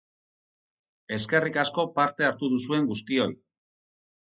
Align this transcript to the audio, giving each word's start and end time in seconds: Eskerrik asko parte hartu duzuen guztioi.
Eskerrik 1.19 1.61
asko 1.67 1.87
parte 2.01 2.29
hartu 2.31 2.53
duzuen 2.57 2.93
guztioi. 2.95 3.33